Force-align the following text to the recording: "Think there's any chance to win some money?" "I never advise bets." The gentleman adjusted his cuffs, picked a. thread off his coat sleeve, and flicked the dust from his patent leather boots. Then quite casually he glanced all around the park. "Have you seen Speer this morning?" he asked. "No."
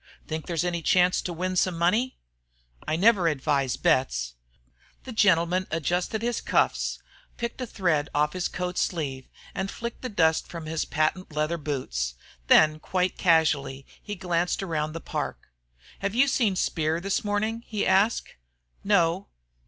"Think 0.25 0.47
there's 0.47 0.63
any 0.63 0.81
chance 0.81 1.21
to 1.21 1.31
win 1.31 1.55
some 1.55 1.77
money?" 1.77 2.15
"I 2.87 2.95
never 2.95 3.27
advise 3.27 3.77
bets." 3.77 4.33
The 5.03 5.11
gentleman 5.11 5.67
adjusted 5.69 6.23
his 6.23 6.41
cuffs, 6.41 6.97
picked 7.37 7.61
a. 7.61 7.67
thread 7.67 8.09
off 8.15 8.33
his 8.33 8.47
coat 8.47 8.79
sleeve, 8.79 9.27
and 9.53 9.69
flicked 9.69 10.01
the 10.01 10.09
dust 10.09 10.47
from 10.47 10.65
his 10.65 10.85
patent 10.85 11.31
leather 11.35 11.59
boots. 11.59 12.15
Then 12.47 12.79
quite 12.79 13.15
casually 13.15 13.85
he 14.01 14.15
glanced 14.15 14.63
all 14.63 14.69
around 14.69 14.93
the 14.93 15.01
park. 15.01 15.51
"Have 15.99 16.15
you 16.15 16.27
seen 16.27 16.55
Speer 16.55 16.99
this 16.99 17.23
morning?" 17.23 17.61
he 17.67 17.85
asked. 17.85 18.33
"No." 18.83 19.27